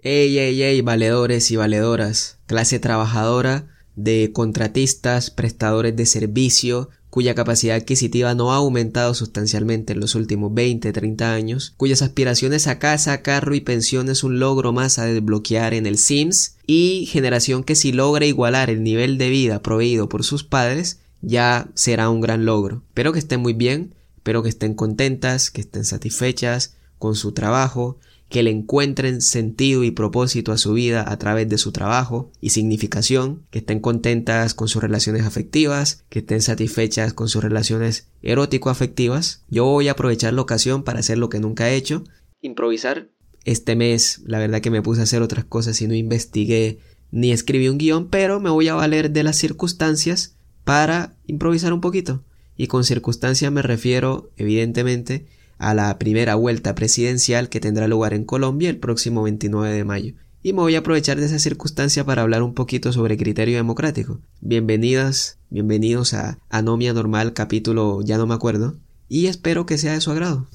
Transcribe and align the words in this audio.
Ey, 0.00 0.38
ey, 0.38 0.62
ey, 0.62 0.80
valedores 0.80 1.50
y 1.50 1.56
valedoras, 1.56 2.38
clase 2.46 2.78
trabajadora 2.78 3.66
de 3.96 4.30
contratistas, 4.32 5.32
prestadores 5.32 5.96
de 5.96 6.06
servicio, 6.06 6.88
cuya 7.10 7.34
capacidad 7.34 7.74
adquisitiva 7.74 8.32
no 8.36 8.52
ha 8.52 8.58
aumentado 8.58 9.12
sustancialmente 9.14 9.94
en 9.94 10.00
los 10.00 10.14
últimos 10.14 10.54
20, 10.54 10.92
30 10.92 11.34
años, 11.34 11.74
cuyas 11.76 12.02
aspiraciones 12.02 12.68
a 12.68 12.78
casa, 12.78 13.22
carro 13.22 13.56
y 13.56 13.60
pensión 13.60 14.08
es 14.08 14.22
un 14.22 14.38
logro 14.38 14.72
más 14.72 15.00
a 15.00 15.06
desbloquear 15.06 15.74
en 15.74 15.84
el 15.84 15.98
Sims, 15.98 16.54
y 16.64 17.06
generación 17.06 17.64
que 17.64 17.74
si 17.74 17.90
logra 17.90 18.24
igualar 18.24 18.70
el 18.70 18.84
nivel 18.84 19.18
de 19.18 19.30
vida 19.30 19.62
proveído 19.62 20.08
por 20.08 20.22
sus 20.22 20.44
padres, 20.44 21.00
ya 21.22 21.70
será 21.74 22.08
un 22.08 22.20
gran 22.20 22.44
logro. 22.44 22.84
Espero 22.90 23.12
que 23.12 23.18
estén 23.18 23.40
muy 23.40 23.52
bien, 23.52 23.96
espero 24.16 24.44
que 24.44 24.48
estén 24.48 24.74
contentas, 24.74 25.50
que 25.50 25.62
estén 25.62 25.84
satisfechas 25.84 26.76
con 27.00 27.16
su 27.16 27.32
trabajo, 27.32 27.98
que 28.28 28.42
le 28.42 28.50
encuentren 28.50 29.22
sentido 29.22 29.84
y 29.84 29.90
propósito 29.90 30.52
a 30.52 30.58
su 30.58 30.74
vida 30.74 31.10
a 31.10 31.18
través 31.18 31.48
de 31.48 31.58
su 31.58 31.72
trabajo 31.72 32.30
y 32.40 32.50
significación, 32.50 33.46
que 33.50 33.60
estén 33.60 33.80
contentas 33.80 34.54
con 34.54 34.68
sus 34.68 34.82
relaciones 34.82 35.24
afectivas, 35.24 36.04
que 36.08 36.18
estén 36.18 36.42
satisfechas 36.42 37.14
con 37.14 37.28
sus 37.28 37.42
relaciones 37.42 38.08
erótico-afectivas. 38.22 39.44
Yo 39.48 39.64
voy 39.64 39.88
a 39.88 39.92
aprovechar 39.92 40.34
la 40.34 40.42
ocasión 40.42 40.82
para 40.82 41.00
hacer 41.00 41.18
lo 41.18 41.30
que 41.30 41.40
nunca 41.40 41.70
he 41.70 41.76
hecho, 41.76 42.04
improvisar. 42.42 43.08
Este 43.44 43.76
mes, 43.76 44.20
la 44.26 44.38
verdad 44.38 44.60
que 44.60 44.70
me 44.70 44.82
puse 44.82 45.00
a 45.00 45.04
hacer 45.04 45.22
otras 45.22 45.44
cosas 45.44 45.80
y 45.80 45.86
no 45.86 45.94
investigué 45.94 46.80
ni 47.10 47.32
escribí 47.32 47.68
un 47.68 47.78
guion, 47.78 48.08
pero 48.08 48.40
me 48.40 48.50
voy 48.50 48.68
a 48.68 48.74
valer 48.74 49.10
de 49.10 49.22
las 49.22 49.36
circunstancias 49.36 50.36
para 50.64 51.14
improvisar 51.26 51.72
un 51.72 51.80
poquito. 51.80 52.24
Y 52.56 52.66
con 52.66 52.84
circunstancias 52.84 53.50
me 53.50 53.62
refiero, 53.62 54.30
evidentemente, 54.36 55.26
a 55.58 55.74
la 55.74 55.98
primera 55.98 56.34
vuelta 56.34 56.74
presidencial 56.74 57.48
que 57.48 57.60
tendrá 57.60 57.88
lugar 57.88 58.14
en 58.14 58.24
Colombia 58.24 58.70
el 58.70 58.78
próximo 58.78 59.22
29 59.22 59.72
de 59.72 59.84
mayo. 59.84 60.14
Y 60.42 60.52
me 60.52 60.60
voy 60.60 60.76
a 60.76 60.78
aprovechar 60.78 61.18
de 61.18 61.26
esa 61.26 61.38
circunstancia 61.38 62.04
para 62.04 62.22
hablar 62.22 62.42
un 62.42 62.54
poquito 62.54 62.92
sobre 62.92 63.16
criterio 63.16 63.56
democrático. 63.56 64.20
Bienvenidas, 64.40 65.38
bienvenidos 65.50 66.14
a 66.14 66.38
Anomia 66.48 66.92
Normal 66.92 67.32
capítulo 67.32 68.02
ya 68.02 68.18
no 68.18 68.26
me 68.26 68.34
acuerdo, 68.34 68.76
y 69.08 69.26
espero 69.26 69.66
que 69.66 69.78
sea 69.78 69.94
de 69.94 70.00
su 70.00 70.12
agrado. 70.12 70.48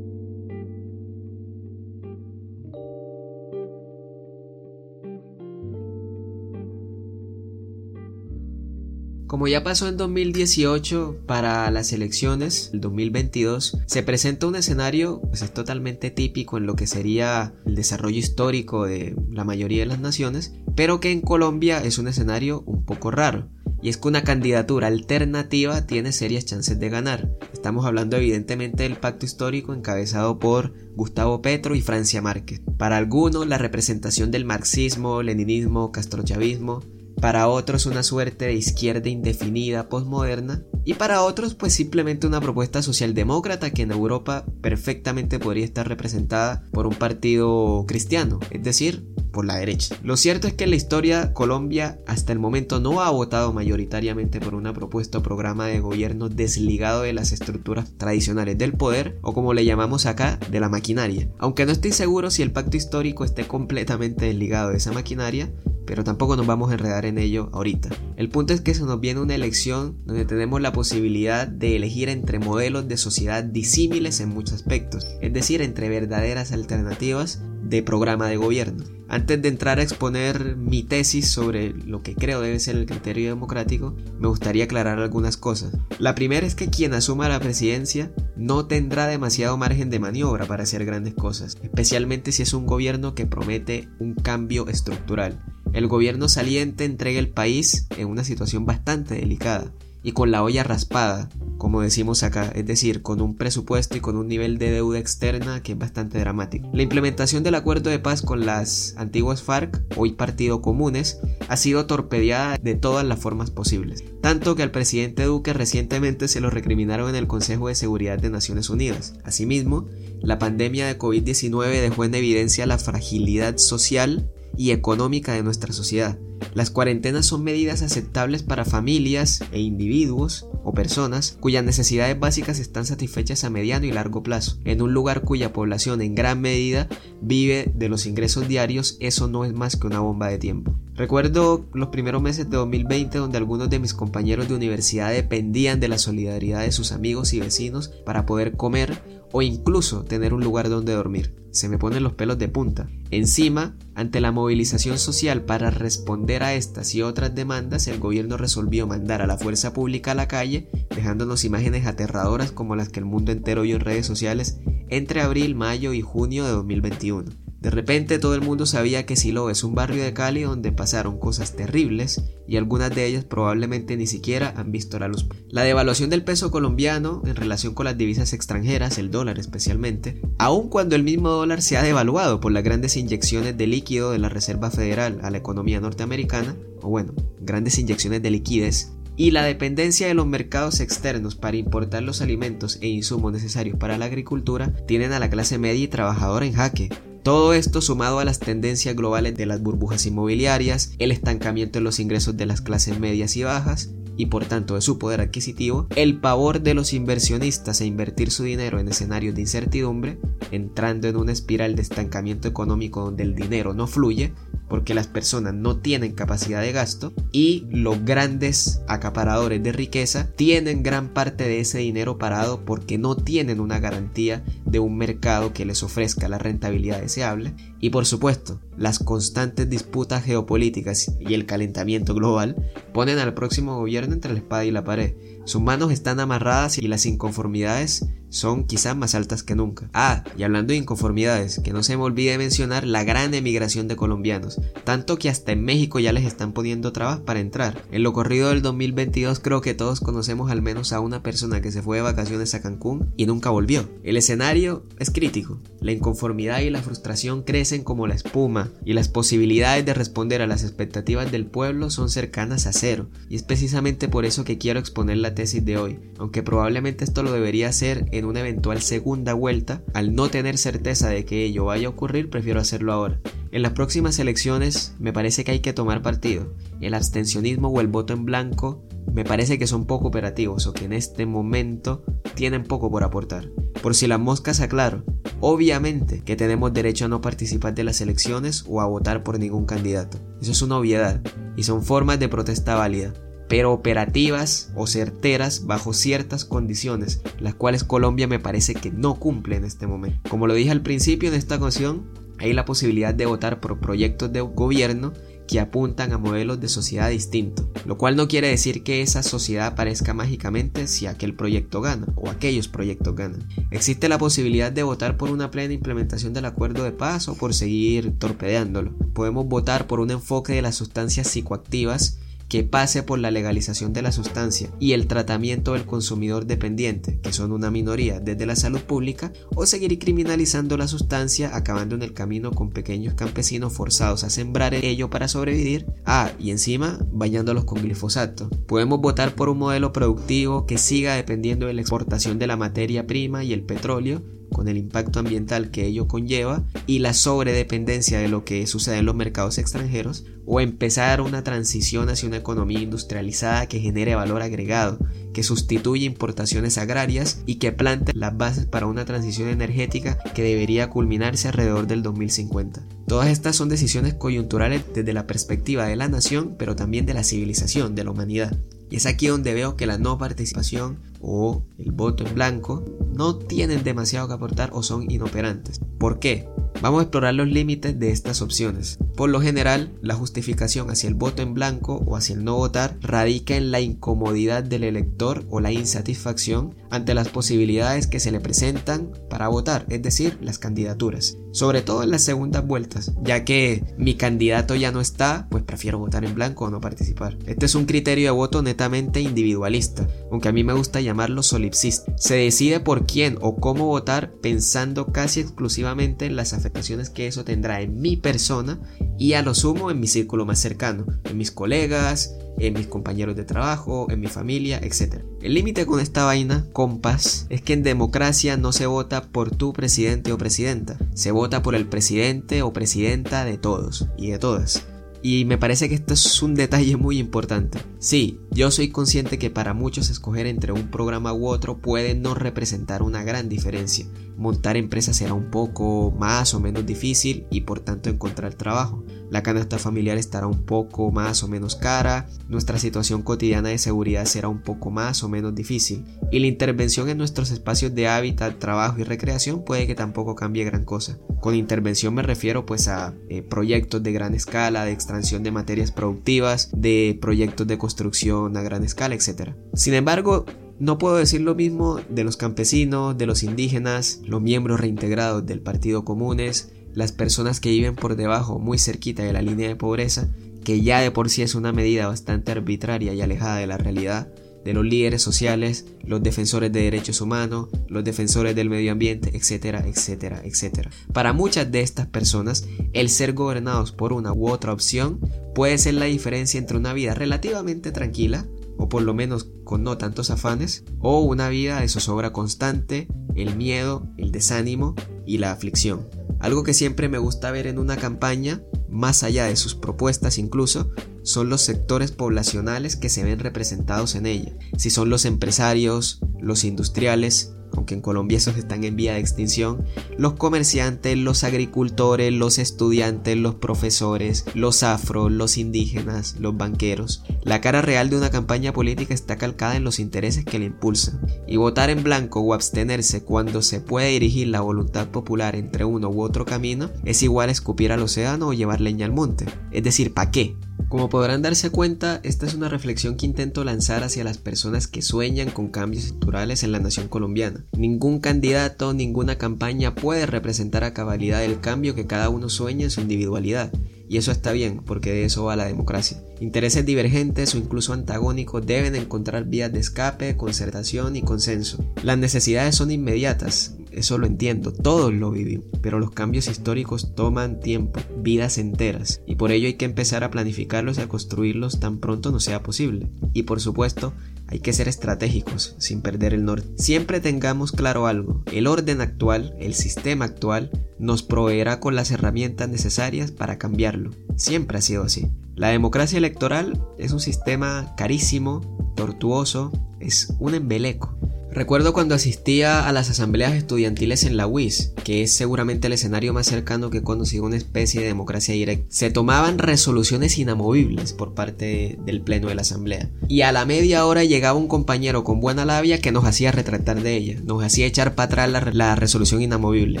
Como 9.32 9.48
ya 9.48 9.64
pasó 9.64 9.88
en 9.88 9.96
2018 9.96 11.22
para 11.26 11.70
las 11.70 11.94
elecciones, 11.94 12.68
el 12.74 12.82
2022, 12.82 13.78
se 13.86 14.02
presenta 14.02 14.46
un 14.46 14.56
escenario 14.56 15.22
pues 15.22 15.40
es 15.40 15.54
totalmente 15.54 16.10
típico 16.10 16.58
en 16.58 16.66
lo 16.66 16.76
que 16.76 16.86
sería 16.86 17.54
el 17.64 17.74
desarrollo 17.74 18.18
histórico 18.18 18.84
de 18.84 19.16
la 19.30 19.44
mayoría 19.44 19.80
de 19.80 19.86
las 19.86 20.00
naciones, 20.00 20.52
pero 20.76 21.00
que 21.00 21.12
en 21.12 21.22
Colombia 21.22 21.82
es 21.82 21.96
un 21.96 22.08
escenario 22.08 22.60
un 22.66 22.84
poco 22.84 23.10
raro. 23.10 23.48
Y 23.80 23.88
es 23.88 23.96
que 23.96 24.08
una 24.08 24.22
candidatura 24.22 24.88
alternativa 24.88 25.86
tiene 25.86 26.12
serias 26.12 26.44
chances 26.44 26.78
de 26.78 26.90
ganar. 26.90 27.30
Estamos 27.54 27.86
hablando 27.86 28.18
evidentemente 28.18 28.82
del 28.82 28.96
pacto 28.96 29.24
histórico 29.24 29.72
encabezado 29.72 30.38
por 30.38 30.74
Gustavo 30.94 31.40
Petro 31.40 31.74
y 31.74 31.80
Francia 31.80 32.20
Márquez. 32.20 32.60
Para 32.76 32.98
algunos 32.98 33.46
la 33.46 33.56
representación 33.56 34.30
del 34.30 34.44
marxismo, 34.44 35.22
leninismo, 35.22 35.90
castrochavismo 35.90 36.82
para 37.22 37.46
otros 37.46 37.86
una 37.86 38.02
suerte 38.02 38.46
de 38.46 38.54
izquierda 38.54 39.08
indefinida 39.08 39.88
postmoderna 39.88 40.64
y 40.84 40.94
para 40.94 41.22
otros 41.22 41.54
pues 41.54 41.72
simplemente 41.72 42.26
una 42.26 42.40
propuesta 42.40 42.82
socialdemócrata 42.82 43.70
que 43.70 43.82
en 43.82 43.92
Europa 43.92 44.44
perfectamente 44.60 45.38
podría 45.38 45.64
estar 45.64 45.88
representada 45.88 46.64
por 46.72 46.84
un 46.88 46.96
partido 46.96 47.84
cristiano, 47.86 48.40
es 48.50 48.64
decir, 48.64 49.06
por 49.32 49.44
la 49.44 49.54
derecha. 49.54 49.96
Lo 50.02 50.16
cierto 50.16 50.48
es 50.48 50.54
que 50.54 50.64
en 50.64 50.70
la 50.70 50.76
historia 50.76 51.32
Colombia 51.32 52.00
hasta 52.08 52.32
el 52.32 52.40
momento 52.40 52.80
no 52.80 53.00
ha 53.00 53.10
votado 53.10 53.52
mayoritariamente 53.52 54.40
por 54.40 54.56
una 54.56 54.72
propuesta 54.72 55.18
o 55.18 55.22
programa 55.22 55.68
de 55.68 55.78
gobierno 55.78 56.28
desligado 56.28 57.02
de 57.02 57.12
las 57.12 57.30
estructuras 57.30 57.96
tradicionales 57.96 58.58
del 58.58 58.72
poder 58.72 59.20
o 59.22 59.32
como 59.32 59.54
le 59.54 59.64
llamamos 59.64 60.06
acá 60.06 60.40
de 60.50 60.58
la 60.58 60.68
maquinaria. 60.68 61.30
Aunque 61.38 61.66
no 61.66 61.72
estoy 61.72 61.92
seguro 61.92 62.32
si 62.32 62.42
el 62.42 62.50
pacto 62.50 62.76
histórico 62.76 63.24
esté 63.24 63.46
completamente 63.46 64.26
desligado 64.26 64.70
de 64.70 64.78
esa 64.78 64.90
maquinaria, 64.90 65.52
pero 65.86 66.04
tampoco 66.04 66.36
nos 66.36 66.46
vamos 66.46 66.70
a 66.70 66.74
enredar 66.74 67.06
en 67.06 67.18
ello 67.18 67.50
ahorita. 67.52 67.90
El 68.16 68.28
punto 68.28 68.52
es 68.52 68.60
que 68.60 68.74
se 68.74 68.84
nos 68.84 69.00
viene 69.00 69.20
una 69.20 69.34
elección 69.34 69.98
donde 70.04 70.24
tenemos 70.24 70.60
la 70.60 70.72
posibilidad 70.72 71.46
de 71.46 71.76
elegir 71.76 72.08
entre 72.08 72.38
modelos 72.38 72.88
de 72.88 72.96
sociedad 72.96 73.42
disímiles 73.42 74.20
en 74.20 74.30
muchos 74.30 74.54
aspectos, 74.54 75.06
es 75.20 75.32
decir, 75.32 75.62
entre 75.62 75.88
verdaderas 75.88 76.52
alternativas 76.52 77.42
de 77.62 77.82
programa 77.82 78.28
de 78.28 78.36
gobierno. 78.36 78.84
Antes 79.08 79.42
de 79.42 79.48
entrar 79.48 79.78
a 79.78 79.82
exponer 79.82 80.56
mi 80.56 80.84
tesis 80.84 81.30
sobre 81.30 81.74
lo 81.74 82.02
que 82.02 82.14
creo 82.14 82.40
debe 82.40 82.58
ser 82.60 82.76
el 82.76 82.86
criterio 82.86 83.28
democrático, 83.28 83.94
me 84.18 84.28
gustaría 84.28 84.64
aclarar 84.64 84.98
algunas 84.98 85.36
cosas. 85.36 85.76
La 85.98 86.14
primera 86.14 86.46
es 86.46 86.54
que 86.54 86.70
quien 86.70 86.94
asuma 86.94 87.28
la 87.28 87.38
presidencia 87.38 88.10
no 88.36 88.66
tendrá 88.66 89.06
demasiado 89.06 89.58
margen 89.58 89.90
de 89.90 89.98
maniobra 89.98 90.46
para 90.46 90.62
hacer 90.62 90.86
grandes 90.86 91.12
cosas, 91.12 91.58
especialmente 91.62 92.32
si 92.32 92.42
es 92.42 92.54
un 92.54 92.64
gobierno 92.64 93.14
que 93.14 93.26
promete 93.26 93.90
un 93.98 94.14
cambio 94.14 94.66
estructural 94.68 95.42
el 95.72 95.86
gobierno 95.86 96.28
saliente 96.28 96.84
entrega 96.84 97.18
el 97.18 97.28
país 97.28 97.86
en 97.96 98.08
una 98.08 98.24
situación 98.24 98.66
bastante 98.66 99.14
delicada 99.14 99.72
y 100.02 100.12
con 100.12 100.30
la 100.30 100.42
olla 100.42 100.64
raspada, 100.64 101.28
como 101.58 101.80
decimos 101.80 102.22
acá, 102.22 102.50
es 102.54 102.66
decir, 102.66 103.02
con 103.02 103.20
un 103.20 103.36
presupuesto 103.36 103.96
y 103.96 104.00
con 104.00 104.16
un 104.16 104.26
nivel 104.26 104.58
de 104.58 104.70
deuda 104.70 104.98
externa 104.98 105.62
que 105.62 105.72
es 105.72 105.78
bastante 105.78 106.18
dramático. 106.18 106.68
La 106.72 106.82
implementación 106.82 107.42
del 107.42 107.54
acuerdo 107.54 107.90
de 107.90 108.00
paz 108.00 108.22
con 108.22 108.44
las 108.44 108.94
antiguas 108.96 109.42
FARC, 109.42 109.80
hoy 109.96 110.12
partido 110.12 110.60
comunes, 110.60 111.20
ha 111.48 111.56
sido 111.56 111.86
torpedeada 111.86 112.58
de 112.58 112.74
todas 112.74 113.06
las 113.06 113.20
formas 113.20 113.50
posibles, 113.50 114.04
tanto 114.20 114.56
que 114.56 114.64
al 114.64 114.72
presidente 114.72 115.24
Duque 115.24 115.52
recientemente 115.52 116.26
se 116.26 116.40
lo 116.40 116.50
recriminaron 116.50 117.08
en 117.08 117.16
el 117.16 117.28
Consejo 117.28 117.68
de 117.68 117.76
Seguridad 117.76 118.18
de 118.18 118.30
Naciones 118.30 118.70
Unidas. 118.70 119.14
Asimismo, 119.24 119.86
la 120.20 120.38
pandemia 120.38 120.86
de 120.86 120.98
COVID-19 120.98 121.80
dejó 121.80 122.04
en 122.04 122.14
evidencia 122.14 122.66
la 122.66 122.78
fragilidad 122.78 123.56
social 123.58 124.30
y 124.56 124.70
económica 124.70 125.32
de 125.32 125.42
nuestra 125.42 125.72
sociedad. 125.72 126.18
Las 126.54 126.70
cuarentenas 126.70 127.26
son 127.26 127.44
medidas 127.44 127.82
aceptables 127.82 128.42
para 128.42 128.64
familias 128.64 129.42
e 129.52 129.60
individuos 129.60 130.46
o 130.64 130.72
personas 130.72 131.36
cuyas 131.40 131.64
necesidades 131.64 132.18
básicas 132.18 132.58
están 132.58 132.86
satisfechas 132.86 133.44
a 133.44 133.50
mediano 133.50 133.86
y 133.86 133.92
largo 133.92 134.22
plazo. 134.22 134.58
En 134.64 134.82
un 134.82 134.92
lugar 134.92 135.22
cuya 135.22 135.52
población 135.52 136.02
en 136.02 136.14
gran 136.14 136.40
medida 136.40 136.88
vive 137.20 137.70
de 137.74 137.88
los 137.88 138.06
ingresos 138.06 138.48
diarios, 138.48 138.96
eso 139.00 139.28
no 139.28 139.44
es 139.44 139.52
más 139.52 139.76
que 139.76 139.86
una 139.86 140.00
bomba 140.00 140.28
de 140.28 140.38
tiempo. 140.38 140.74
Recuerdo 140.94 141.66
los 141.72 141.88
primeros 141.88 142.22
meses 142.22 142.50
de 142.50 142.56
2020 142.56 143.18
donde 143.18 143.38
algunos 143.38 143.70
de 143.70 143.78
mis 143.78 143.94
compañeros 143.94 144.48
de 144.48 144.54
universidad 144.54 145.10
dependían 145.10 145.80
de 145.80 145.88
la 145.88 145.98
solidaridad 145.98 146.60
de 146.60 146.72
sus 146.72 146.92
amigos 146.92 147.32
y 147.32 147.40
vecinos 147.40 147.88
para 148.04 148.26
poder 148.26 148.56
comer 148.56 149.02
o 149.32 149.42
incluso 149.42 150.04
tener 150.04 150.34
un 150.34 150.44
lugar 150.44 150.68
donde 150.68 150.92
dormir. 150.92 151.34
Se 151.50 151.68
me 151.68 151.76
ponen 151.76 152.02
los 152.02 152.14
pelos 152.14 152.38
de 152.38 152.48
punta. 152.48 152.88
Encima, 153.10 153.76
ante 153.94 154.22
la 154.22 154.32
movilización 154.32 154.98
social 154.98 155.42
para 155.42 155.70
responder 155.70 156.31
a 156.40 156.54
estas 156.54 156.94
y 156.94 157.02
otras 157.02 157.34
demandas, 157.34 157.86
el 157.88 157.98
gobierno 157.98 158.38
resolvió 158.38 158.86
mandar 158.86 159.20
a 159.20 159.26
la 159.26 159.36
fuerza 159.36 159.74
pública 159.74 160.12
a 160.12 160.14
la 160.14 160.28
calle, 160.28 160.70
dejándonos 160.94 161.44
imágenes 161.44 161.86
aterradoras 161.86 162.52
como 162.52 162.76
las 162.76 162.88
que 162.88 163.00
el 163.00 163.06
mundo 163.06 163.32
entero 163.32 163.62
vio 163.62 163.76
en 163.76 163.82
redes 163.82 164.06
sociales 164.06 164.60
entre 164.88 165.20
abril, 165.20 165.54
mayo 165.54 165.92
y 165.92 166.00
junio 166.00 166.44
de 166.44 166.52
2021. 166.52 167.41
De 167.62 167.70
repente 167.70 168.18
todo 168.18 168.34
el 168.34 168.40
mundo 168.40 168.66
sabía 168.66 169.06
que 169.06 169.14
Silo 169.14 169.48
es 169.48 169.62
un 169.62 169.76
barrio 169.76 170.02
de 170.02 170.12
Cali 170.12 170.42
donde 170.42 170.72
pasaron 170.72 171.20
cosas 171.20 171.54
terribles 171.54 172.20
y 172.48 172.56
algunas 172.56 172.92
de 172.92 173.06
ellas 173.06 173.24
probablemente 173.24 173.96
ni 173.96 174.08
siquiera 174.08 174.52
han 174.56 174.72
visto 174.72 174.98
la 174.98 175.06
luz. 175.06 175.28
La 175.48 175.62
devaluación 175.62 176.10
del 176.10 176.24
peso 176.24 176.50
colombiano 176.50 177.22
en 177.24 177.36
relación 177.36 177.72
con 177.74 177.84
las 177.84 177.96
divisas 177.96 178.32
extranjeras, 178.32 178.98
el 178.98 179.12
dólar 179.12 179.38
especialmente, 179.38 180.20
aun 180.38 180.70
cuando 180.70 180.96
el 180.96 181.04
mismo 181.04 181.28
dólar 181.28 181.62
se 181.62 181.76
ha 181.76 181.84
devaluado 181.84 182.40
por 182.40 182.50
las 182.50 182.64
grandes 182.64 182.96
inyecciones 182.96 183.56
de 183.56 183.68
líquido 183.68 184.10
de 184.10 184.18
la 184.18 184.28
Reserva 184.28 184.72
Federal 184.72 185.20
a 185.22 185.30
la 185.30 185.38
economía 185.38 185.80
norteamericana, 185.80 186.56
o 186.80 186.88
bueno, 186.88 187.14
grandes 187.40 187.78
inyecciones 187.78 188.22
de 188.22 188.30
liquidez, 188.32 188.90
y 189.16 189.30
la 189.30 189.44
dependencia 189.44 190.08
de 190.08 190.14
los 190.14 190.26
mercados 190.26 190.80
externos 190.80 191.36
para 191.36 191.58
importar 191.58 192.02
los 192.02 192.22
alimentos 192.22 192.78
e 192.80 192.88
insumos 192.88 193.32
necesarios 193.32 193.78
para 193.78 193.98
la 193.98 194.06
agricultura 194.06 194.74
tienen 194.88 195.12
a 195.12 195.20
la 195.20 195.30
clase 195.30 195.58
media 195.58 195.84
y 195.84 195.88
trabajadora 195.88 196.44
en 196.44 196.54
jaque. 196.54 196.90
Todo 197.22 197.54
esto 197.54 197.80
sumado 197.80 198.18
a 198.18 198.24
las 198.24 198.40
tendencias 198.40 198.96
globales 198.96 199.36
de 199.36 199.46
las 199.46 199.62
burbujas 199.62 200.06
inmobiliarias, 200.06 200.92
el 200.98 201.12
estancamiento 201.12 201.78
en 201.78 201.84
los 201.84 202.00
ingresos 202.00 202.36
de 202.36 202.46
las 202.46 202.60
clases 202.60 202.98
medias 202.98 203.36
y 203.36 203.44
bajas, 203.44 203.90
y 204.16 204.26
por 204.26 204.44
tanto 204.44 204.74
de 204.74 204.80
su 204.80 204.98
poder 204.98 205.20
adquisitivo, 205.20 205.86
el 205.94 206.18
pavor 206.18 206.62
de 206.62 206.74
los 206.74 206.92
inversionistas 206.92 207.80
a 207.80 207.84
invertir 207.84 208.32
su 208.32 208.42
dinero 208.42 208.80
en 208.80 208.88
escenarios 208.88 209.36
de 209.36 209.42
incertidumbre, 209.42 210.18
entrando 210.50 211.06
en 211.06 211.16
una 211.16 211.30
espiral 211.30 211.76
de 211.76 211.82
estancamiento 211.82 212.48
económico 212.48 213.02
donde 213.04 213.22
el 213.22 213.36
dinero 213.36 213.72
no 213.72 213.86
fluye, 213.86 214.34
porque 214.68 214.94
las 214.94 215.06
personas 215.06 215.52
no 215.52 215.76
tienen 215.76 216.12
capacidad 216.12 216.62
de 216.62 216.72
gasto 216.72 217.12
y 217.30 217.66
los 217.70 218.06
grandes 218.06 218.80
acaparadores 218.88 219.62
de 219.62 219.70
riqueza 219.70 220.32
tienen 220.34 220.82
gran 220.82 221.10
parte 221.10 221.44
de 221.44 221.60
ese 221.60 221.78
dinero 221.78 222.16
parado 222.16 222.64
porque 222.64 222.96
no 222.96 223.14
tienen 223.14 223.60
una 223.60 223.80
garantía 223.80 224.42
de 224.72 224.80
un 224.80 224.96
mercado 224.96 225.52
que 225.52 225.64
les 225.64 225.82
ofrezca 225.82 226.28
la 226.28 226.38
rentabilidad 226.38 227.00
deseable 227.00 227.54
y 227.78 227.90
por 227.90 228.06
supuesto 228.06 228.60
las 228.76 228.98
constantes 228.98 229.68
disputas 229.68 230.24
geopolíticas 230.24 231.12
y 231.20 231.34
el 231.34 231.46
calentamiento 231.46 232.14
global 232.14 232.56
ponen 232.92 233.18
al 233.18 233.34
próximo 233.34 233.76
gobierno 233.76 234.14
entre 234.14 234.32
la 234.32 234.38
espada 234.38 234.64
y 234.64 234.70
la 234.70 234.82
pared. 234.82 235.14
Sus 235.44 235.60
manos 235.60 235.92
están 235.92 236.20
amarradas 236.20 236.78
y 236.78 236.88
las 236.88 237.04
inconformidades 237.04 238.06
son 238.32 238.64
quizás 238.64 238.96
más 238.96 239.14
altas 239.14 239.42
que 239.42 239.54
nunca. 239.54 239.90
Ah, 239.92 240.24
y 240.38 240.44
hablando 240.44 240.72
de 240.72 240.78
inconformidades, 240.78 241.60
que 241.62 241.72
no 241.72 241.82
se 241.82 241.96
me 241.96 242.04
olvide 242.04 242.38
mencionar 242.38 242.86
la 242.86 243.04
gran 243.04 243.34
emigración 243.34 243.88
de 243.88 243.96
colombianos, 243.96 244.58
tanto 244.84 245.18
que 245.18 245.28
hasta 245.28 245.52
en 245.52 245.64
México 245.64 245.98
ya 245.98 246.12
les 246.12 246.24
están 246.24 246.52
poniendo 246.52 246.92
trabas 246.92 247.20
para 247.20 247.40
entrar. 247.40 247.82
En 247.90 248.02
lo 248.02 248.12
corrido 248.14 248.48
del 248.48 248.62
2022 248.62 249.40
creo 249.40 249.60
que 249.60 249.74
todos 249.74 250.00
conocemos 250.00 250.50
al 250.50 250.62
menos 250.62 250.92
a 250.92 251.00
una 251.00 251.22
persona 251.22 251.60
que 251.60 251.72
se 251.72 251.82
fue 251.82 251.98
de 251.98 252.04
vacaciones 252.04 252.54
a 252.54 252.62
Cancún 252.62 253.12
y 253.16 253.26
nunca 253.26 253.50
volvió. 253.50 253.88
El 254.02 254.16
escenario 254.16 254.61
es 254.98 255.10
crítico, 255.10 255.58
la 255.80 255.92
inconformidad 255.92 256.60
y 256.60 256.70
la 256.70 256.82
frustración 256.82 257.42
crecen 257.42 257.82
como 257.82 258.06
la 258.06 258.14
espuma 258.14 258.70
y 258.84 258.92
las 258.92 259.08
posibilidades 259.08 259.84
de 259.84 259.94
responder 259.94 260.40
a 260.40 260.46
las 260.46 260.62
expectativas 260.62 261.32
del 261.32 261.46
pueblo 261.46 261.90
son 261.90 262.08
cercanas 262.08 262.66
a 262.66 262.72
cero, 262.72 263.08
y 263.28 263.34
es 263.36 263.42
precisamente 263.42 264.08
por 264.08 264.24
eso 264.24 264.44
que 264.44 264.58
quiero 264.58 264.78
exponer 264.78 265.16
la 265.16 265.34
tesis 265.34 265.64
de 265.64 265.78
hoy, 265.78 265.98
aunque 266.18 266.44
probablemente 266.44 267.04
esto 267.04 267.22
lo 267.22 267.32
debería 267.32 267.68
hacer 267.68 268.06
en 268.12 268.24
una 268.24 268.40
eventual 268.40 268.82
segunda 268.82 269.34
vuelta, 269.34 269.82
al 269.94 270.14
no 270.14 270.28
tener 270.28 270.58
certeza 270.58 271.08
de 271.08 271.24
que 271.24 271.44
ello 271.44 271.64
vaya 271.64 271.88
a 271.88 271.90
ocurrir, 271.90 272.30
prefiero 272.30 272.60
hacerlo 272.60 272.92
ahora. 272.92 273.20
En 273.50 273.62
las 273.62 273.72
próximas 273.72 274.18
elecciones 274.18 274.94
me 274.98 275.12
parece 275.12 275.44
que 275.44 275.50
hay 275.50 275.60
que 275.60 275.72
tomar 275.72 276.00
partido. 276.02 276.54
El 276.80 276.94
abstencionismo 276.94 277.68
o 277.68 277.80
el 277.80 277.86
voto 277.86 278.14
en 278.14 278.24
blanco 278.24 278.82
me 279.12 279.24
parece 279.24 279.58
que 279.58 279.66
son 279.66 279.86
poco 279.86 280.08
operativos 280.08 280.66
o 280.66 280.72
que 280.72 280.84
en 280.84 280.92
este 280.92 281.26
momento 281.26 282.04
tienen 282.34 282.64
poco 282.64 282.90
por 282.90 283.04
aportar. 283.04 283.50
Por 283.82 283.94
si 283.94 284.06
las 284.06 284.20
moscas 284.20 284.60
aclaro, 284.60 285.04
obviamente 285.40 286.22
que 286.24 286.36
tenemos 286.36 286.72
derecho 286.72 287.06
a 287.06 287.08
no 287.08 287.20
participar 287.20 287.74
de 287.74 287.84
las 287.84 288.00
elecciones 288.00 288.64
o 288.68 288.80
a 288.80 288.86
votar 288.86 289.22
por 289.22 289.38
ningún 289.38 289.66
candidato. 289.66 290.18
Eso 290.40 290.52
es 290.52 290.62
una 290.62 290.78
obviedad 290.78 291.20
y 291.56 291.64
son 291.64 291.82
formas 291.82 292.18
de 292.18 292.28
protesta 292.28 292.74
válida 292.74 293.12
pero 293.52 293.70
operativas 293.70 294.72
o 294.74 294.86
certeras 294.86 295.66
bajo 295.66 295.92
ciertas 295.92 296.46
condiciones, 296.46 297.20
las 297.38 297.54
cuales 297.54 297.84
Colombia 297.84 298.26
me 298.26 298.38
parece 298.38 298.74
que 298.74 298.90
no 298.90 299.16
cumple 299.16 299.56
en 299.56 299.66
este 299.66 299.86
momento. 299.86 300.18
Como 300.30 300.46
lo 300.46 300.54
dije 300.54 300.70
al 300.70 300.80
principio 300.80 301.28
en 301.28 301.34
esta 301.34 301.56
ocasión, 301.56 302.08
hay 302.38 302.54
la 302.54 302.64
posibilidad 302.64 303.12
de 303.12 303.26
votar 303.26 303.60
por 303.60 303.78
proyectos 303.78 304.32
de 304.32 304.40
gobierno 304.40 305.12
que 305.52 305.60
apuntan 305.60 306.14
a 306.14 306.18
modelos 306.18 306.60
de 306.60 306.68
sociedad 306.70 307.10
distintos, 307.10 307.66
lo 307.84 307.98
cual 307.98 308.16
no 308.16 308.26
quiere 308.26 308.48
decir 308.48 308.82
que 308.82 309.02
esa 309.02 309.22
sociedad 309.22 309.66
aparezca 309.66 310.14
mágicamente 310.14 310.86
si 310.86 311.06
aquel 311.06 311.34
proyecto 311.34 311.82
gana 311.82 312.06
o 312.16 312.30
aquellos 312.30 312.68
proyectos 312.68 313.14
ganan. 313.14 313.46
Existe 313.70 314.08
la 314.08 314.16
posibilidad 314.16 314.72
de 314.72 314.82
votar 314.82 315.18
por 315.18 315.30
una 315.30 315.50
plena 315.50 315.74
implementación 315.74 316.32
del 316.32 316.46
acuerdo 316.46 316.84
de 316.84 316.92
paz 316.92 317.28
o 317.28 317.34
por 317.34 317.52
seguir 317.52 318.18
torpedeándolo. 318.18 318.96
Podemos 319.12 319.46
votar 319.46 319.86
por 319.86 320.00
un 320.00 320.10
enfoque 320.10 320.54
de 320.54 320.62
las 320.62 320.76
sustancias 320.76 321.28
psicoactivas 321.28 322.18
que 322.52 322.64
pase 322.64 323.02
por 323.02 323.18
la 323.18 323.30
legalización 323.30 323.94
de 323.94 324.02
la 324.02 324.12
sustancia 324.12 324.68
y 324.78 324.92
el 324.92 325.06
tratamiento 325.06 325.72
del 325.72 325.86
consumidor 325.86 326.44
dependiente, 326.44 327.18
que 327.22 327.32
son 327.32 327.50
una 327.50 327.70
minoría 327.70 328.20
desde 328.20 328.44
la 328.44 328.56
salud 328.56 328.82
pública, 328.82 329.32
o 329.54 329.64
seguir 329.64 329.98
criminalizando 329.98 330.76
la 330.76 330.86
sustancia 330.86 331.56
acabando 331.56 331.94
en 331.94 332.02
el 332.02 332.12
camino 332.12 332.50
con 332.50 332.68
pequeños 332.68 333.14
campesinos 333.14 333.72
forzados 333.72 334.22
a 334.22 334.28
sembrar 334.28 334.74
ello 334.74 335.08
para 335.08 335.28
sobrevivir, 335.28 335.86
ah, 336.04 336.30
y 336.38 336.50
encima 336.50 336.98
bañándolos 337.10 337.64
con 337.64 337.80
glifosato. 337.80 338.50
Podemos 338.66 339.00
votar 339.00 339.34
por 339.34 339.48
un 339.48 339.56
modelo 339.56 339.94
productivo 339.94 340.66
que 340.66 340.76
siga 340.76 341.14
dependiendo 341.14 341.68
de 341.68 341.72
la 341.72 341.80
exportación 341.80 342.38
de 342.38 342.48
la 342.48 342.58
materia 342.58 343.06
prima 343.06 343.44
y 343.44 343.54
el 343.54 343.62
petróleo, 343.62 344.20
con 344.52 344.68
el 344.68 344.76
impacto 344.76 345.18
ambiental 345.18 345.70
que 345.70 345.86
ello 345.86 346.06
conlleva 346.06 346.64
y 346.86 347.00
la 347.00 347.14
sobredependencia 347.14 348.18
de 348.18 348.28
lo 348.28 348.44
que 348.44 348.66
sucede 348.66 348.98
en 348.98 349.06
los 349.06 349.14
mercados 349.14 349.58
extranjeros, 349.58 350.24
o 350.44 350.60
empezar 350.60 351.20
una 351.20 351.44
transición 351.44 352.08
hacia 352.08 352.28
una 352.28 352.38
economía 352.38 352.80
industrializada 352.80 353.66
que 353.66 353.80
genere 353.80 354.14
valor 354.14 354.42
agregado, 354.42 354.98
que 355.32 355.42
sustituya 355.42 356.04
importaciones 356.04 356.78
agrarias 356.78 357.42
y 357.46 357.56
que 357.56 357.72
plante 357.72 358.12
las 358.14 358.36
bases 358.36 358.66
para 358.66 358.86
una 358.86 359.04
transición 359.04 359.48
energética 359.48 360.18
que 360.34 360.42
debería 360.42 360.90
culminarse 360.90 361.48
alrededor 361.48 361.86
del 361.86 362.02
2050. 362.02 362.82
Todas 363.06 363.28
estas 363.28 363.56
son 363.56 363.68
decisiones 363.68 364.14
coyunturales 364.14 364.84
desde 364.94 365.12
la 365.12 365.26
perspectiva 365.26 365.86
de 365.86 365.96
la 365.96 366.08
nación, 366.08 366.56
pero 366.58 366.76
también 366.76 367.06
de 367.06 367.14
la 367.14 367.24
civilización, 367.24 367.94
de 367.94 368.04
la 368.04 368.10
humanidad. 368.10 368.56
Y 368.90 368.96
es 368.96 369.06
aquí 369.06 369.28
donde 369.28 369.54
veo 369.54 369.76
que 369.76 369.86
la 369.86 369.98
no 369.98 370.18
participación 370.18 370.98
o 371.22 371.64
el 371.78 371.92
voto 371.92 372.26
en 372.26 372.34
blanco 372.34 372.84
no 373.14 373.36
tienen 373.36 373.84
demasiado 373.84 374.28
que 374.28 374.34
aportar 374.34 374.70
o 374.72 374.82
son 374.82 375.10
inoperantes. 375.10 375.80
¿Por 375.98 376.18
qué? 376.18 376.48
Vamos 376.82 377.00
a 377.00 377.02
explorar 377.04 377.34
los 377.34 377.48
límites 377.48 377.98
de 377.98 378.10
estas 378.10 378.42
opciones. 378.42 378.98
Por 379.16 379.28
lo 379.28 379.40
general, 379.40 379.92
la 380.00 380.14
justificación 380.14 380.90
hacia 380.90 381.08
el 381.08 381.14
voto 381.14 381.42
en 381.42 381.54
blanco 381.54 382.02
o 382.06 382.16
hacia 382.16 382.34
el 382.34 382.44
no 382.44 382.56
votar 382.56 382.96
radica 383.00 383.56
en 383.56 383.70
la 383.70 383.80
incomodidad 383.80 384.64
del 384.64 384.84
elector 384.84 385.44
o 385.50 385.60
la 385.60 385.72
insatisfacción 385.72 386.74
ante 386.90 387.14
las 387.14 387.28
posibilidades 387.28 388.06
que 388.06 388.20
se 388.20 388.30
le 388.30 388.40
presentan 388.40 389.12
para 389.28 389.48
votar, 389.48 389.86
es 389.88 390.02
decir, 390.02 390.38
las 390.40 390.58
candidaturas. 390.58 391.36
Sobre 391.52 391.82
todo 391.82 392.02
en 392.02 392.10
las 392.10 392.22
segundas 392.22 392.66
vueltas, 392.66 393.12
ya 393.22 393.44
que 393.44 393.84
mi 393.98 394.14
candidato 394.14 394.74
ya 394.74 394.92
no 394.92 395.00
está, 395.00 395.46
pues 395.50 395.62
prefiero 395.62 395.98
votar 395.98 396.24
en 396.24 396.34
blanco 396.34 396.64
o 396.64 396.70
no 396.70 396.80
participar. 396.80 397.38
Este 397.46 397.66
es 397.66 397.74
un 397.74 397.84
criterio 397.84 398.26
de 398.26 398.36
voto 398.36 398.62
netamente 398.62 399.20
individualista, 399.20 400.06
aunque 400.30 400.48
a 400.48 400.52
mí 400.52 400.64
me 400.64 400.72
gusta 400.72 401.00
llamarlo 401.00 401.42
solipsista. 401.42 402.12
Se 402.16 402.36
decide 402.36 402.80
por 402.80 403.06
quién 403.06 403.38
o 403.40 403.56
cómo 403.56 403.86
votar 403.86 404.32
pensando 404.40 405.12
casi 405.12 405.40
exclusivamente 405.40 406.26
en 406.26 406.36
las 406.36 406.54
afectaciones 406.54 407.10
que 407.10 407.26
eso 407.26 407.44
tendrá 407.44 407.82
en 407.82 408.00
mi 408.00 408.16
persona 408.16 408.80
y 409.18 409.34
a 409.34 409.42
lo 409.42 409.54
sumo 409.54 409.90
en 409.90 410.00
mi 410.00 410.06
círculo 410.06 410.44
más 410.44 410.58
cercano, 410.58 411.06
en 411.24 411.38
mis 411.38 411.50
colegas, 411.50 412.34
en 412.58 412.74
mis 412.74 412.86
compañeros 412.86 413.36
de 413.36 413.44
trabajo, 413.44 414.06
en 414.10 414.20
mi 414.20 414.28
familia, 414.28 414.78
etc. 414.82 415.22
El 415.40 415.54
límite 415.54 415.86
con 415.86 416.00
esta 416.00 416.24
vaina, 416.24 416.66
compas, 416.72 417.46
es 417.48 417.62
que 417.62 417.72
en 417.72 417.82
democracia 417.82 418.56
no 418.56 418.72
se 418.72 418.86
vota 418.86 419.24
por 419.24 419.50
tu 419.50 419.72
presidente 419.72 420.32
o 420.32 420.38
presidenta, 420.38 420.98
se 421.14 421.30
vota 421.30 421.62
por 421.62 421.74
el 421.74 421.86
presidente 421.86 422.62
o 422.62 422.72
presidenta 422.72 423.44
de 423.44 423.58
todos 423.58 424.06
y 424.16 424.30
de 424.30 424.38
todas. 424.38 424.84
Y 425.24 425.44
me 425.44 425.56
parece 425.56 425.88
que 425.88 425.94
esto 425.94 426.14
es 426.14 426.42
un 426.42 426.56
detalle 426.56 426.96
muy 426.96 427.18
importante. 427.18 427.78
Sí, 428.00 428.40
yo 428.50 428.72
soy 428.72 428.88
consciente 428.88 429.38
que 429.38 429.50
para 429.50 429.72
muchos 429.72 430.10
escoger 430.10 430.48
entre 430.48 430.72
un 430.72 430.88
programa 430.90 431.32
u 431.32 431.46
otro 431.46 431.78
puede 431.78 432.16
no 432.16 432.34
representar 432.34 433.02
una 433.02 433.22
gran 433.22 433.48
diferencia. 433.48 434.04
Montar 434.42 434.76
empresas 434.76 435.18
será 435.18 435.34
un 435.34 435.52
poco 435.52 436.12
más 436.18 436.52
o 436.52 436.58
menos 436.58 436.84
difícil 436.84 437.46
y 437.48 437.60
por 437.60 437.78
tanto 437.78 438.10
encontrar 438.10 438.54
trabajo. 438.54 439.04
La 439.30 439.44
canasta 439.44 439.78
familiar 439.78 440.18
estará 440.18 440.48
un 440.48 440.64
poco 440.64 441.12
más 441.12 441.44
o 441.44 441.48
menos 441.48 441.76
cara, 441.76 442.26
nuestra 442.48 442.80
situación 442.80 443.22
cotidiana 443.22 443.68
de 443.68 443.78
seguridad 443.78 444.24
será 444.24 444.48
un 444.48 444.60
poco 444.60 444.90
más 444.90 445.22
o 445.22 445.28
menos 445.28 445.54
difícil 445.54 446.04
y 446.32 446.40
la 446.40 446.48
intervención 446.48 447.08
en 447.08 447.18
nuestros 447.18 447.52
espacios 447.52 447.94
de 447.94 448.08
hábitat, 448.08 448.58
trabajo 448.58 448.98
y 448.98 449.04
recreación 449.04 449.64
puede 449.64 449.86
que 449.86 449.94
tampoco 449.94 450.34
cambie 450.34 450.64
gran 450.64 450.84
cosa. 450.84 451.18
Con 451.40 451.54
intervención 451.54 452.12
me 452.12 452.22
refiero 452.22 452.66
pues 452.66 452.88
a 452.88 453.14
eh, 453.28 453.42
proyectos 453.42 454.02
de 454.02 454.10
gran 454.10 454.34
escala, 454.34 454.84
de 454.84 454.90
extracción 454.90 455.44
de 455.44 455.52
materias 455.52 455.92
productivas, 455.92 456.68
de 456.74 457.16
proyectos 457.20 457.68
de 457.68 457.78
construcción 457.78 458.56
a 458.56 458.62
gran 458.62 458.82
escala, 458.82 459.14
etc. 459.14 459.50
Sin 459.74 459.94
embargo, 459.94 460.46
no 460.82 460.98
puedo 460.98 461.14
decir 461.14 461.40
lo 461.42 461.54
mismo 461.54 462.00
de 462.08 462.24
los 462.24 462.36
campesinos, 462.36 463.16
de 463.16 463.26
los 463.26 463.44
indígenas, 463.44 464.20
los 464.26 464.42
miembros 464.42 464.80
reintegrados 464.80 465.46
del 465.46 465.60
Partido 465.60 466.04
Comunes, 466.04 466.72
las 466.92 467.12
personas 467.12 467.60
que 467.60 467.70
viven 467.70 467.94
por 467.94 468.16
debajo, 468.16 468.58
muy 468.58 468.78
cerquita 468.78 469.22
de 469.22 469.32
la 469.32 469.42
línea 469.42 469.68
de 469.68 469.76
pobreza, 469.76 470.28
que 470.64 470.80
ya 470.80 470.98
de 470.98 471.12
por 471.12 471.30
sí 471.30 471.42
es 471.42 471.54
una 471.54 471.70
medida 471.70 472.08
bastante 472.08 472.50
arbitraria 472.50 473.14
y 473.14 473.20
alejada 473.20 473.58
de 473.58 473.68
la 473.68 473.78
realidad, 473.78 474.32
de 474.64 474.72
los 474.72 474.84
líderes 474.84 475.22
sociales, 475.22 475.86
los 476.02 476.20
defensores 476.20 476.72
de 476.72 476.82
derechos 476.82 477.20
humanos, 477.20 477.68
los 477.86 478.02
defensores 478.02 478.56
del 478.56 478.68
medio 478.68 478.90
ambiente, 478.90 479.36
etcétera, 479.36 479.84
etcétera, 479.86 480.42
etcétera. 480.44 480.90
Para 481.12 481.32
muchas 481.32 481.70
de 481.70 481.82
estas 481.82 482.08
personas, 482.08 482.66
el 482.92 483.08
ser 483.08 483.34
gobernados 483.34 483.92
por 483.92 484.12
una 484.12 484.32
u 484.32 484.48
otra 484.48 484.72
opción 484.72 485.20
puede 485.54 485.78
ser 485.78 485.94
la 485.94 486.06
diferencia 486.06 486.58
entre 486.58 486.76
una 486.76 486.92
vida 486.92 487.14
relativamente 487.14 487.92
tranquila, 487.92 488.46
por 488.92 489.04
lo 489.04 489.14
menos 489.14 489.48
con 489.64 489.84
no 489.84 489.96
tantos 489.96 490.30
afanes, 490.30 490.84
o 491.00 491.20
una 491.22 491.48
vida 491.48 491.80
de 491.80 491.88
zozobra 491.88 492.34
constante, 492.34 493.08
el 493.34 493.56
miedo, 493.56 494.06
el 494.18 494.32
desánimo 494.32 494.94
y 495.24 495.38
la 495.38 495.50
aflicción. 495.50 496.10
Algo 496.40 496.62
que 496.62 496.74
siempre 496.74 497.08
me 497.08 497.16
gusta 497.16 497.50
ver 497.50 497.66
en 497.66 497.78
una 497.78 497.96
campaña, 497.96 498.62
más 498.90 499.22
allá 499.22 499.46
de 499.46 499.56
sus 499.56 499.74
propuestas 499.74 500.36
incluso, 500.36 500.90
son 501.22 501.48
los 501.48 501.62
sectores 501.62 502.12
poblacionales 502.12 502.96
que 502.96 503.08
se 503.08 503.24
ven 503.24 503.38
representados 503.38 504.14
en 504.14 504.26
ella. 504.26 504.52
Si 504.76 504.90
son 504.90 505.08
los 505.08 505.24
empresarios, 505.24 506.20
los 506.38 506.62
industriales, 506.62 507.54
aunque 507.76 507.94
en 507.94 508.00
Colombia 508.00 508.38
esos 508.38 508.56
están 508.56 508.84
en 508.84 508.96
vía 508.96 509.14
de 509.14 509.20
extinción, 509.20 509.84
los 510.18 510.34
comerciantes, 510.34 511.16
los 511.16 511.44
agricultores, 511.44 512.32
los 512.32 512.58
estudiantes, 512.58 513.36
los 513.36 513.54
profesores, 513.56 514.44
los 514.54 514.82
afros, 514.82 515.30
los 515.30 515.58
indígenas, 515.58 516.36
los 516.38 516.56
banqueros. 516.56 517.24
La 517.42 517.60
cara 517.60 517.82
real 517.82 518.10
de 518.10 518.16
una 518.16 518.30
campaña 518.30 518.72
política 518.72 519.14
está 519.14 519.36
calcada 519.36 519.76
en 519.76 519.84
los 519.84 519.98
intereses 519.98 520.44
que 520.44 520.58
la 520.58 520.66
impulsan. 520.66 521.20
Y 521.46 521.56
votar 521.56 521.90
en 521.90 522.02
blanco 522.02 522.40
o 522.40 522.54
abstenerse 522.54 523.22
cuando 523.22 523.62
se 523.62 523.80
puede 523.80 524.10
dirigir 524.10 524.48
la 524.48 524.60
voluntad 524.60 525.08
popular 525.08 525.56
entre 525.56 525.84
uno 525.84 526.08
u 526.08 526.22
otro 526.22 526.44
camino 526.44 526.90
es 527.04 527.22
igual 527.22 527.48
a 527.48 527.52
escupir 527.52 527.92
al 527.92 528.02
océano 528.02 528.48
o 528.48 528.52
llevar 528.52 528.80
leña 528.80 529.06
al 529.06 529.12
monte. 529.12 529.46
Es 529.70 529.82
decir, 529.82 530.14
¿para 530.14 530.30
qué? 530.30 530.56
Como 530.88 531.08
podrán 531.08 531.40
darse 531.40 531.70
cuenta, 531.70 532.20
esta 532.22 532.44
es 532.44 532.52
una 532.52 532.68
reflexión 532.68 533.16
que 533.16 533.24
intento 533.24 533.64
lanzar 533.64 534.04
hacia 534.04 534.24
las 534.24 534.36
personas 534.36 534.88
que 534.88 535.00
sueñan 535.00 535.50
con 535.50 535.68
cambios 535.68 536.04
estructurales 536.04 536.62
en 536.64 536.72
la 536.72 536.80
nación 536.80 537.08
colombiana. 537.08 537.61
Ningún 537.76 538.20
candidato, 538.20 538.92
ninguna 538.92 539.38
campaña 539.38 539.94
puede 539.94 540.26
representar 540.26 540.84
a 540.84 540.92
cabalidad 540.92 541.44
el 541.44 541.60
cambio 541.60 541.94
que 541.94 542.06
cada 542.06 542.28
uno 542.28 542.48
sueña 542.48 542.84
en 542.84 542.90
su 542.90 543.00
individualidad. 543.00 543.72
Y 544.08 544.18
eso 544.18 544.30
está 544.30 544.52
bien, 544.52 544.82
porque 544.84 545.10
de 545.10 545.24
eso 545.24 545.44
va 545.44 545.56
la 545.56 545.64
democracia. 545.64 546.22
Intereses 546.40 546.84
divergentes 546.84 547.54
o 547.54 547.58
incluso 547.58 547.94
antagónicos 547.94 548.66
deben 548.66 548.94
encontrar 548.94 549.44
vías 549.44 549.72
de 549.72 549.80
escape, 549.80 550.36
concertación 550.36 551.16
y 551.16 551.22
consenso. 551.22 551.82
Las 552.02 552.18
necesidades 552.18 552.74
son 552.74 552.90
inmediatas, 552.90 553.76
eso 553.92 554.18
lo 554.18 554.26
entiendo, 554.26 554.72
todos 554.72 555.12
lo 555.12 555.30
vivimos, 555.30 555.66
pero 555.80 555.98
los 555.98 556.10
cambios 556.10 556.48
históricos 556.48 557.14
toman 557.14 557.60
tiempo, 557.60 558.00
vidas 558.18 558.58
enteras, 558.58 559.20
y 559.26 559.36
por 559.36 559.52
ello 559.52 559.66
hay 559.66 559.74
que 559.74 559.84
empezar 559.84 560.24
a 560.24 560.30
planificarlos 560.30 560.98
y 560.98 561.02
a 561.02 561.08
construirlos 561.08 561.80
tan 561.80 561.98
pronto 561.98 562.30
no 562.30 562.40
sea 562.40 562.62
posible. 562.62 563.08
Y 563.32 563.44
por 563.44 563.60
supuesto, 563.60 564.12
hay 564.48 564.60
que 564.60 564.72
ser 564.72 564.88
estratégicos, 564.88 565.76
sin 565.78 566.02
perder 566.02 566.34
el 566.34 566.44
norte. 566.44 566.68
Siempre 566.76 567.20
tengamos 567.20 567.72
claro 567.72 568.06
algo, 568.06 568.42
el 568.52 568.66
orden 568.66 569.00
actual, 569.00 569.54
el 569.58 569.74
sistema 569.74 570.26
actual, 570.26 570.70
nos 570.98 571.22
proveerá 571.22 571.80
con 571.80 571.94
las 571.94 572.10
herramientas 572.10 572.68
necesarias 572.68 573.30
para 573.30 573.58
cambiarlo. 573.58 574.10
Siempre 574.36 574.78
ha 574.78 574.82
sido 574.82 575.04
así. 575.04 575.28
La 575.54 575.68
democracia 575.68 576.18
electoral 576.18 576.82
es 576.98 577.12
un 577.12 577.20
sistema 577.20 577.94
carísimo, 577.96 578.94
tortuoso, 578.96 579.72
es 580.00 580.34
un 580.38 580.54
embeleco. 580.54 581.16
Recuerdo 581.52 581.92
cuando 581.92 582.14
asistía 582.14 582.88
a 582.88 582.92
las 582.92 583.10
asambleas 583.10 583.52
estudiantiles 583.52 584.24
en 584.24 584.38
la 584.38 584.46
UIS, 584.46 584.94
que 585.04 585.22
es 585.22 585.34
seguramente 585.34 585.86
el 585.86 585.92
escenario 585.92 586.32
más 586.32 586.46
cercano 586.46 586.88
que 586.88 586.98
he 586.98 587.02
conocido 587.02 587.44
una 587.44 587.56
especie 587.56 588.00
de 588.00 588.06
democracia 588.06 588.54
directa. 588.54 588.86
Se 588.88 589.10
tomaban 589.10 589.58
resoluciones 589.58 590.38
inamovibles 590.38 591.12
por 591.12 591.34
parte 591.34 591.98
del 592.06 592.22
pleno 592.22 592.48
de 592.48 592.54
la 592.54 592.62
asamblea. 592.62 593.10
Y 593.28 593.42
a 593.42 593.52
la 593.52 593.66
media 593.66 594.06
hora 594.06 594.24
llegaba 594.24 594.58
un 594.58 594.66
compañero 594.66 595.24
con 595.24 595.40
buena 595.40 595.66
labia 595.66 596.00
que 596.00 596.10
nos 596.10 596.24
hacía 596.24 596.52
retratar 596.52 597.02
de 597.02 597.16
ella, 597.16 597.40
nos 597.44 597.62
hacía 597.62 597.84
echar 597.84 598.14
para 598.14 598.26
atrás 598.26 598.50
la, 598.50 598.70
la 598.72 598.96
resolución 598.96 599.42
inamovible. 599.42 600.00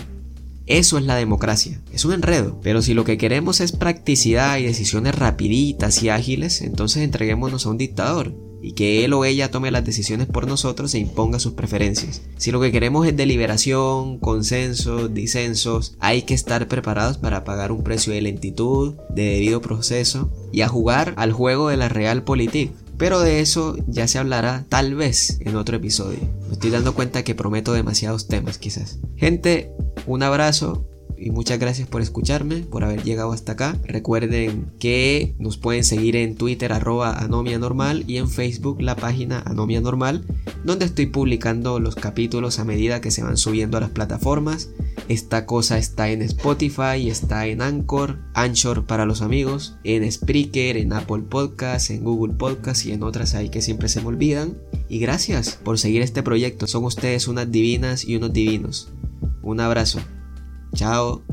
Eso 0.66 0.98
es 0.98 1.04
la 1.04 1.16
democracia. 1.16 1.80
Es 1.92 2.04
un 2.04 2.12
enredo. 2.12 2.60
Pero 2.62 2.82
si 2.82 2.94
lo 2.94 3.04
que 3.04 3.18
queremos 3.18 3.60
es 3.60 3.72
practicidad 3.72 4.58
y 4.58 4.64
decisiones 4.64 5.14
rapiditas 5.14 6.02
y 6.02 6.08
ágiles, 6.08 6.62
entonces 6.62 7.02
entreguémonos 7.02 7.66
a 7.66 7.70
un 7.70 7.78
dictador 7.78 8.34
y 8.62 8.72
que 8.72 9.04
él 9.04 9.12
o 9.12 9.24
ella 9.24 9.50
tome 9.50 9.72
las 9.72 9.84
decisiones 9.84 10.28
por 10.28 10.46
nosotros 10.46 10.94
e 10.94 11.00
imponga 11.00 11.40
sus 11.40 11.54
preferencias. 11.54 12.22
Si 12.36 12.52
lo 12.52 12.60
que 12.60 12.70
queremos 12.70 13.06
es 13.06 13.16
deliberación, 13.16 14.18
consensos, 14.20 15.12
disensos, 15.12 15.96
hay 15.98 16.22
que 16.22 16.34
estar 16.34 16.68
preparados 16.68 17.18
para 17.18 17.42
pagar 17.42 17.72
un 17.72 17.82
precio 17.82 18.12
de 18.12 18.22
lentitud, 18.22 18.94
de 19.10 19.24
debido 19.24 19.60
proceso 19.60 20.30
y 20.52 20.60
a 20.60 20.68
jugar 20.68 21.12
al 21.16 21.32
juego 21.32 21.68
de 21.68 21.76
la 21.76 21.88
realpolitik. 21.88 22.70
Pero 22.98 23.18
de 23.18 23.40
eso 23.40 23.76
ya 23.88 24.06
se 24.06 24.18
hablará 24.18 24.64
tal 24.68 24.94
vez 24.94 25.38
en 25.40 25.56
otro 25.56 25.76
episodio. 25.76 26.20
Me 26.46 26.52
estoy 26.52 26.70
dando 26.70 26.94
cuenta 26.94 27.24
que 27.24 27.34
prometo 27.34 27.72
demasiados 27.72 28.28
temas 28.28 28.58
quizás. 28.58 29.00
Gente, 29.16 29.72
un 30.06 30.22
abrazo, 30.22 30.86
y 31.22 31.30
muchas 31.30 31.60
gracias 31.60 31.86
por 31.86 32.02
escucharme, 32.02 32.58
por 32.62 32.82
haber 32.82 33.04
llegado 33.04 33.32
hasta 33.32 33.52
acá. 33.52 33.78
Recuerden 33.84 34.72
que 34.80 35.36
nos 35.38 35.56
pueden 35.56 35.84
seguir 35.84 36.16
en 36.16 36.34
Twitter 36.34 36.72
arroba 36.72 37.12
anomia 37.18 37.58
normal 37.60 38.02
y 38.08 38.16
en 38.16 38.28
Facebook 38.28 38.82
la 38.82 38.96
página 38.96 39.40
anomia 39.46 39.80
normal, 39.80 40.24
donde 40.64 40.84
estoy 40.84 41.06
publicando 41.06 41.78
los 41.78 41.94
capítulos 41.94 42.58
a 42.58 42.64
medida 42.64 43.00
que 43.00 43.12
se 43.12 43.22
van 43.22 43.36
subiendo 43.36 43.76
a 43.76 43.80
las 43.80 43.90
plataformas. 43.90 44.70
Esta 45.08 45.46
cosa 45.46 45.78
está 45.78 46.10
en 46.10 46.22
Spotify, 46.22 47.08
está 47.08 47.46
en 47.46 47.62
Anchor, 47.62 48.18
Anchor 48.34 48.84
para 48.86 49.06
los 49.06 49.22
amigos, 49.22 49.76
en 49.84 50.10
Spreaker, 50.10 50.76
en 50.76 50.92
Apple 50.92 51.22
Podcasts, 51.28 51.90
en 51.90 52.02
Google 52.02 52.34
Podcasts 52.34 52.84
y 52.86 52.92
en 52.92 53.04
otras 53.04 53.34
ahí 53.34 53.48
que 53.48 53.62
siempre 53.62 53.88
se 53.88 54.00
me 54.00 54.08
olvidan. 54.08 54.58
Y 54.88 54.98
gracias 54.98 55.58
por 55.62 55.78
seguir 55.78 56.02
este 56.02 56.22
proyecto, 56.22 56.66
son 56.66 56.84
ustedes 56.84 57.28
unas 57.28 57.50
divinas 57.50 58.04
y 58.04 58.16
unos 58.16 58.32
divinos. 58.32 58.92
Un 59.42 59.60
abrazo. 59.60 60.00
Chao. 60.74 61.24